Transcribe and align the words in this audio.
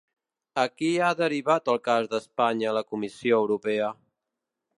A 0.61 0.63
qui 0.79 0.87
ha 0.95 1.09
derivat 1.19 1.69
el 1.75 1.79
cas 1.89 2.09
d'Espanya 2.15 2.73
la 2.79 2.85
Comissió 2.95 3.39
Europea? 3.45 3.93